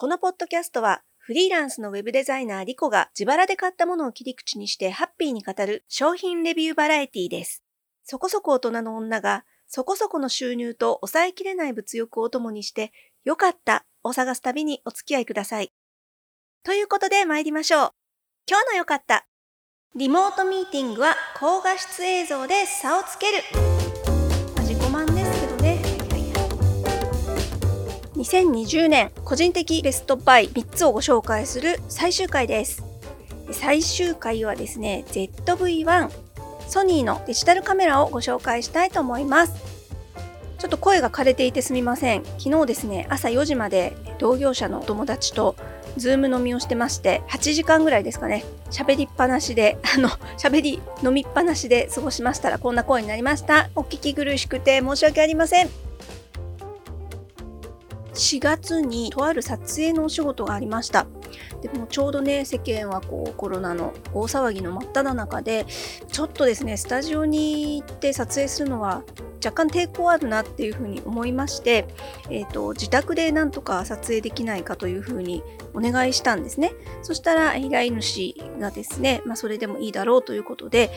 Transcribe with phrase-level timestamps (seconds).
[0.00, 7.62] このポッドキャストはフリーランスのウェブデザイナーリコが自腹で買ったものを切り口にしてハッピーに語る商品レビューバラエティです。
[8.02, 12.92] そこそこ大人の女がそこそこの収入と抑えきれない物欲を共にして
[13.24, 15.70] 良かったを探す旅にお付き合いください。
[16.64, 17.90] ということで参りましょう。
[18.48, 19.26] 今日の良かった。
[19.96, 23.79] リモートミーティングは高画質映像で差をつける。
[28.20, 32.84] 2020年個人的ベストバイ3つをご紹介する最終回です。
[33.50, 36.10] 最終回はですね、ZV-1
[36.68, 39.54] ソニーのデジタルカメラをご紹介したいと思います。
[40.58, 42.24] ちょっと声が枯れていてすみません。
[42.38, 45.56] 昨日ですね、朝4時まで同業者のお友達と
[45.96, 53.70] ズーム飲みをしてまして、8時間ぐらいですかね、喋りっぱなしで、あの、喋り飲みっぱなしで過ごしましたらこんな声になりました。
[53.74, 55.89] お聞き苦しくて申し訳ありません。
[58.20, 61.06] 4月にとある撮影のお仕事がありました。
[61.62, 65.66] でもちょうどね世間はこうコロナの大騒ぎの真っ只中で
[66.12, 69.02] ちょっとですねスタジオに行って撮影するのは
[69.44, 71.86] 若干抵抗あるなっていうふうに思いまして、
[72.28, 80.90] えーと、自宅でなんとか撮影できないかというふうにお願いしたんですねそしたら依頼主がですね、まあ、それでもいいだろうということで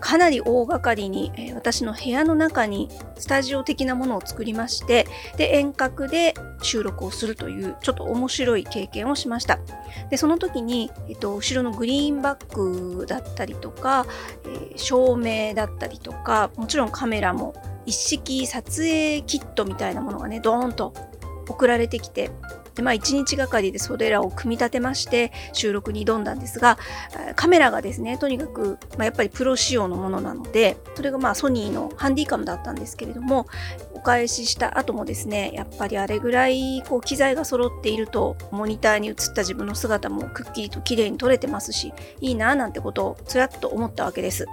[0.00, 5.06] かなり大掛かりに、えー、私の部屋の中にスタジオ的なものを作りまして
[5.36, 9.58] で遠隔で収録をするというちょっと面白い経験をしました。
[10.08, 14.06] でその時に、えっと、後ろのグリーンバックだったりとか、
[14.44, 17.54] えー、照明だったりとかもちろんカメラも
[17.86, 20.94] 一式撮影キットみたいなものがねドーンと
[21.48, 22.30] 送られてきて
[22.80, 26.78] でまあ1日がかりでそれらを組み立てまして収録に挑んだんですが
[27.36, 33.46] カメラがですねとにかく、まあ、やっぱりプロ仕様のものなのでそれがまあソニーのハンディカムだったんですけれども
[34.00, 44.46] お返しした後もですねやっぱりあれぐらいこう機材が揃っているとモニターに映った自分の姿もくっきりと綺麗に撮れてますしいいななんてことをつらっと思ったわけです。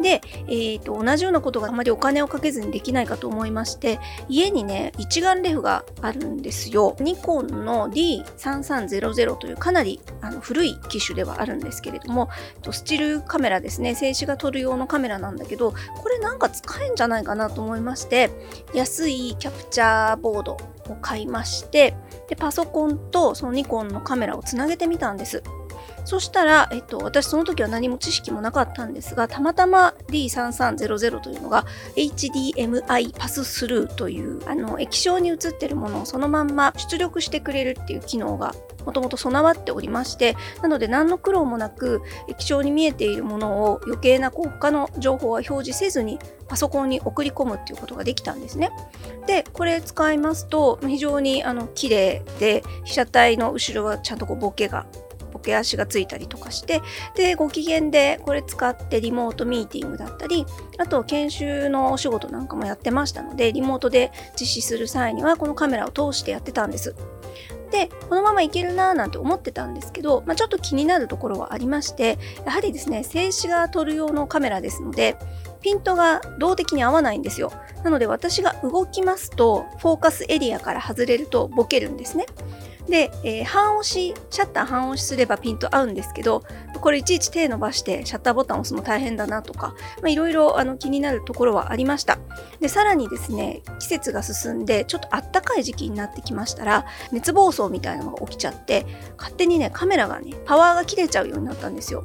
[0.00, 12.30] で、えーと、同じようなことがあまりお金をかけずにできないかと思いまして家にね一眼レフがあるんですよニコンの D3300 というかなりあの古い機種ではあるんですけれども
[12.70, 18.30] スチルカメラですね静止画撮る用のカメラなんだけどこれなんか使えんじゃないかなと思いまして
[18.74, 20.52] 安いキャプチャーボード
[20.88, 21.94] を買いまして
[22.28, 25.42] でパソコンとそのニコンのカメラをつなげてみたんです。
[26.04, 31.66] そしたら、えっと、私その時は何も知識もなかったんですが、たまたま D3300 というのが
[31.96, 46.18] HDMI パススルーという、あの、液晶に映ってるものをそのまんま出力してくれるっていう機能がもともと備わっておりまして、なので何の苦労もなく液晶に見えているものを余計なこう他の情報は表示せずに
[46.48, 48.70] パソコンに送り込むっていうことができたんですね。
[49.26, 54.86] で、これ使いますと非常にあの綺麗で被写体の後ろはちゃんとこうボケが
[55.40, 56.82] ボケ足がついたりとかして
[57.16, 60.44] でご機嫌でこれ使ってリモートミーティングだったり
[60.78, 66.94] あと研修のお仕事なんかもやってましたのでリモートで実施する際にはこのカメラを通してやってたんです
[67.70, 75.16] でこのままいけるなーなんて思ってたんですけど、まあ、ちょっと気になるところはありましてやはりですね静止画撮る用のカメラですので
[75.62, 77.52] ピントが動的に合わないんですよ
[77.84, 82.26] なので私が動きますとフォーカスエリアから外れるとボケるんですね
[82.88, 86.42] で、えー、半押し、シャッター半押しすればピント合うんですけど、
[86.80, 89.74] これいちいち手伸ばしてシャッターボタンを押すの大変だなとか、
[90.06, 92.18] いろいろ気になるところはありました。
[92.60, 98.86] で、さらにですね、季節が進んで、ちょっとあったかい時期になってきましたら、熱暴走みたいなのが起きちゃって、
[99.18, 102.04] 勝手にね、カメラがね、パワーが切れちゃうようになったんですよ。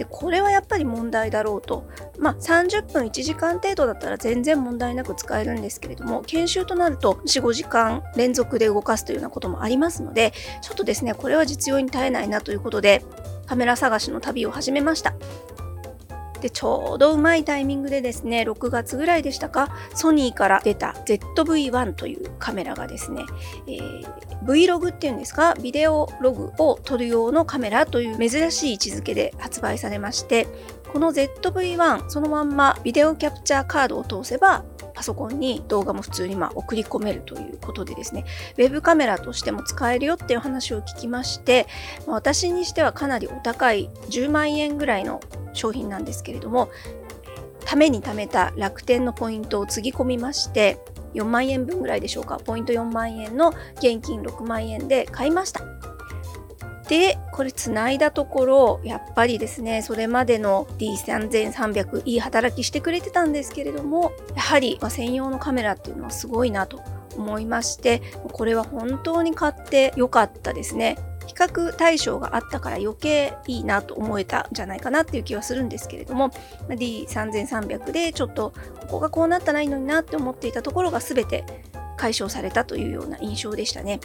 [0.00, 1.86] でこれはやっぱり問題だろうと、
[2.18, 13.04] まあ、30分1時間程度だったら全然問題なく使えるんですけれども研修となると45時間連続で動かすというようなこともありますのでちょっとですねこれは実用に耐えないなということで
[13.44, 15.12] カメラ探しの旅を始めました。
[16.40, 23.24] でちょうどうまいタイミングでですね6月ぐらいでしたかソニーから出た ZV-1 というカメラがですね、
[23.66, 24.06] えー、
[24.44, 30.46] Vlog っていうんですかビデオログを撮る用のカメラという珍しい位置づけで発売されまして
[30.92, 34.64] この ZV-1 そのまんまビデオキャプチャーカードを通せば
[35.00, 38.26] パソコンに動画も普通にま送り込めるということでですね、
[38.58, 41.66] ウェブカメラとしても使えるよっていう話を聞きまして、
[42.06, 45.20] 私にしてはかなりお高い10万円ぐらいの
[45.60, 46.70] 商品なんですけれども、
[47.64, 50.78] ために貯めた楽天のポイントをつぎ込みまして、
[51.14, 55.62] 4万円分ぐらいでしょうか、ポイント4万円の現金6万円で買いました。
[56.88, 66.80] で、これつないだところ、やっぱりですね、それまでの D3300 いい働きしてくれてたんですけれども、やはり、ま専用のカメラっていうのはすごいなと
[67.16, 76.30] 思いましてこれは本当に買ってよかったですね比較対象があったから余計いいなと思えたんじゃないかなっていう気はするんですけれども
[76.68, 81.44] D3300 でちょっとここがこうなったらいいのになって思っていたところが全て
[82.00, 84.00] 解消されたというような印象でしたね。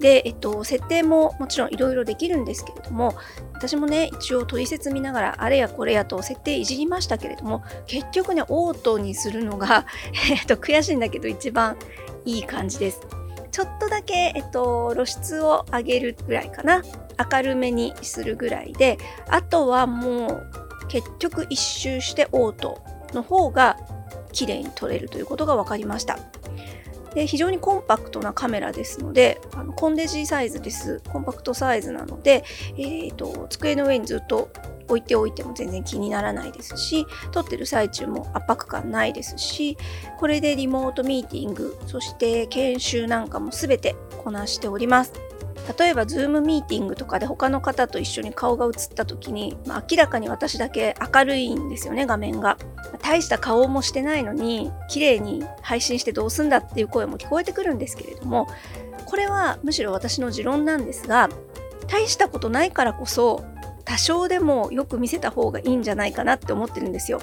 [0.00, 3.14] で、えっと、設定ももちろんいろいろできるんですけれども、
[3.54, 9.86] 私もね、一応取説見ながら、あれやこれやと設定いじりましたけれども、結局ね、オートにするのが、
[10.30, 11.78] えっと、悔しいんだけど一番
[12.26, 13.00] いい感じです。
[13.58, 16.84] ちょっとだけ、えっと、露出を上げるぐらいかな。
[17.32, 22.80] 明るめにするぐらいで、あとはもう結局一周してオート
[23.12, 23.76] の方が
[24.30, 26.20] 綺麗に撮れるということが分かりました。
[27.14, 31.02] で非常にコンパクトなカメラですのであのコンデジサイズです。
[31.08, 32.44] コンパクトサイズなので、
[32.76, 34.50] えーと、机の上にずっと
[34.88, 39.76] 置いておいても全然気にならないですし撮ってる最中も圧迫感ないですし
[40.18, 45.27] これでリモートミーティングそして研修なんかも全てこなしております。
[45.78, 52.56] 例えば Zoom ミーティングとかで他の方と一緒に顔が映った時に、まあ、明らかに私だけ明るいんですよね画面が
[53.02, 58.48] 大した顔もしてないのに綺麗に配信してどうすんだっていう声も聞こえてくるんですけれども
[59.06, 61.28] これはむしろ私の持論なんですが
[61.86, 63.44] 大したことないからこそ
[63.84, 67.22] 多少でもよく見せた方がいいんじゃないかなって思ってるんですよ。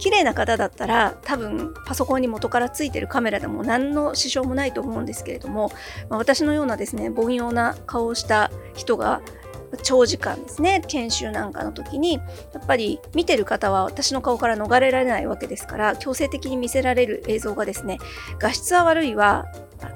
[0.00, 5.70] 綺麗な方だったら多分パソコンに元からついてるカメラでも何の支障もないと思うんですけれども、
[6.08, 9.20] まあ、私のようなですね凡庸な顔をした人が
[9.82, 12.20] 長時間ですね研修なんかの時にや
[12.58, 17.98] っぱり見てる方は私の顔から逃れられないわけですから強制的に見せられる映像がですね
[18.38, 19.46] 画質は悪いわ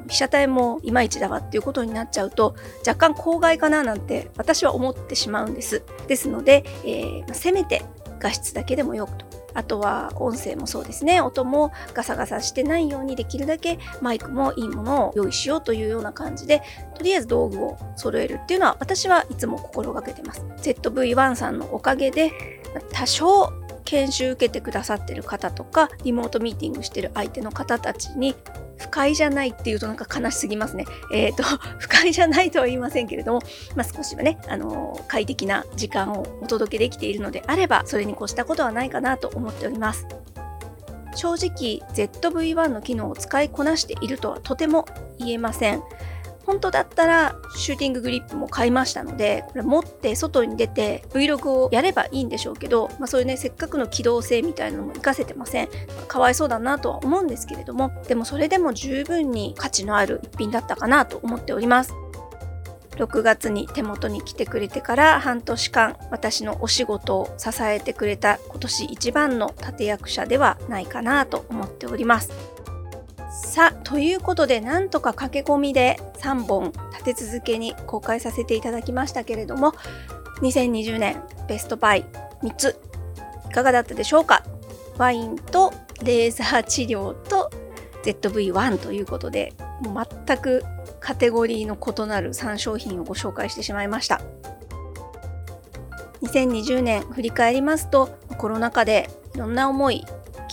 [0.08, 2.54] 被写体もいまいちだわっていうことになっちゃうと
[2.86, 5.82] 若干公害かななんて私は思ってしまうんです。
[6.06, 7.82] ですので、えー、せめて
[8.18, 9.33] 画質だけでもよくと。
[9.54, 11.20] あとは音声もそうですね。
[11.20, 16.62] 音もガサガサしてないようにできるだけマイクもいいものを用意しようというような感じで
[16.94, 20.44] とりあえず道具を揃えるっていうのは私はいつも心がけてます。
[20.58, 22.32] ZV-1 さんのおかげで
[22.92, 23.52] 多少
[23.84, 28.34] 研修受けてくださってる方とかリモートミーティングしてる相手の方たちに
[28.76, 30.84] 不快じゃないっていうとなんか悲しすぎますね。
[31.12, 31.42] えっ、ー、と、
[31.78, 33.40] 不快じゃないとは言いませんけれども、
[33.76, 40.06] まあ、少しはね、あのー、快適な時間をお届けできているのであれば、それに越したことはないかなと思っております。
[41.14, 44.84] 正直、ZV-1 の機能を使いこなしているとはとても
[45.18, 45.82] 言えません。
[46.46, 55.68] 本当だったらシューティンググリップも買いましたのでこれ持って外に出て Vlog をやればいいんでしょうけど、まあ、そういうねせっかくの機動性みたいなのも活かせてません。
[56.08, 61.94] かわいそうだなとは思うんですけれどもでもそれでも十分に価値のある一品だったかなと思っております。
[62.96, 72.53] 6月に手元に来てくれてから半年間私のお仕事を支えてくれた今年一番の立役者ではないかなと思っております。
[73.34, 79.72] さあということでなんとか駆け込みで3本立て続けに公開させていただきましたけれども
[80.40, 82.04] 2020年ベストバイ
[82.42, 82.80] 3つ
[83.50, 84.44] いかがだったでしょうか？
[84.98, 85.72] ワインと
[86.02, 87.50] レーザー治療と
[88.04, 90.62] ZV-1 ということでもう全く
[91.00, 94.20] カテゴリーの異なる3商品をご紹介してしまいました。
[96.22, 100.04] 2020年振り返りますとコロナ禍でいろんな思い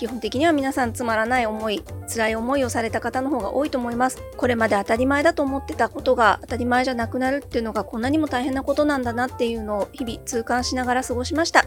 [0.02, 4.20] 基本的には皆さんつまらない思い辛い思いをされた方の方が多いと思います。
[4.36, 11.66] これまで当たり前だと思ってたことが当たり前じゃなくなるっていうのがこんなにも大変なことなんだなっていうのを日々痛感しながら過ごしました。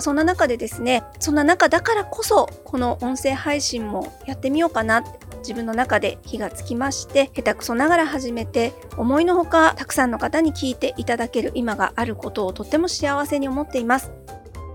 [0.00, 5.02] そんな中でですねそんな中だからこそこの音声配信もやってみようかな。
[5.38, 14.12] 自分の中で火がつきまして下手くそながら始めて思いのほかたくさんの方に聞いていただける今があることをとっても幸せに思っています。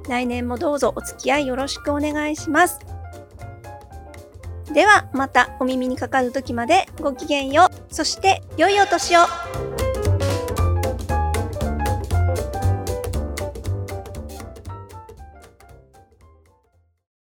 [0.10, 2.80] 来年もどうぞお付き合いよろしくお願いします。
[4.74, 7.94] ではまたお耳にかかる時までごきげんよう。
[7.94, 9.71] そして良いお年を。